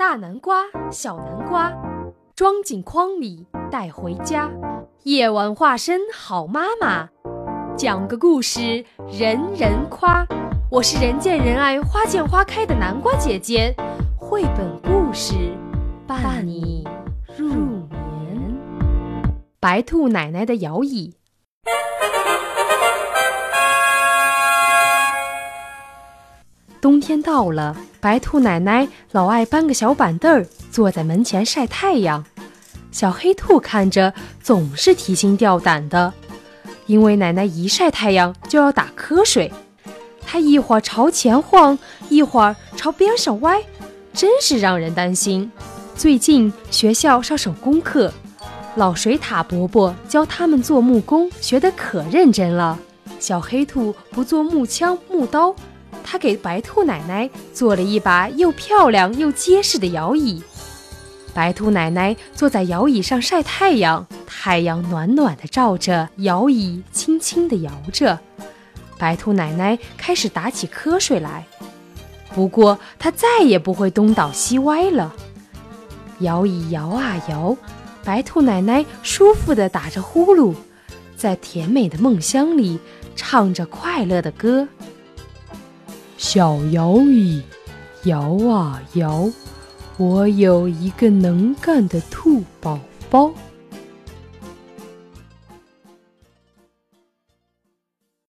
[0.00, 1.70] 大南瓜，小南瓜，
[2.34, 4.50] 装进筐里带回家。
[5.02, 7.10] 夜晚化身好妈妈，
[7.76, 8.82] 讲个故事
[9.12, 10.26] 人人夸。
[10.70, 13.74] 我是人见人爱、花见花开的南瓜姐姐，
[14.16, 15.34] 绘本故事
[16.06, 16.82] 伴你
[17.36, 18.58] 入眠。
[19.60, 21.14] 白兔奶奶的摇椅。
[26.80, 32.24] 冬天到了，白兔奶奶老爱搬个小板凳儿，坐在门前晒太阳。
[32.90, 36.12] 小黑兔看着总是提心吊胆的，
[36.86, 39.52] 因为奶奶一晒太阳就要打瞌睡。
[40.26, 43.62] 它一会儿朝前晃，一会儿朝边上歪，
[44.14, 45.50] 真是让人担心。
[45.94, 48.10] 最近学校上手工课，
[48.76, 52.78] 老水獭伯伯教他们做木工，学得可认真了。
[53.18, 55.54] 小黑兔不做木枪木刀。
[56.02, 60.42] 他给白兔奶奶做了一把又漂亮又结实的摇椅。
[61.32, 68.18] 白兔奶奶坐在摇椅上晒太阳，太阳暖暖的照着摇椅，轻轻地摇着。
[68.98, 71.46] 白兔奶奶开始打起瞌睡来，
[72.34, 75.14] 不过她再也不会东倒西歪了。
[76.18, 77.56] 摇椅摇啊摇，
[78.04, 80.54] 白兔奶奶舒服地打着呼噜，
[81.16, 82.78] 在甜美的梦乡里
[83.14, 84.68] 唱着快乐的歌。
[86.22, 87.42] 小摇椅，
[88.04, 89.30] 摇啊摇，
[89.96, 93.32] 我有一个能干的兔宝宝。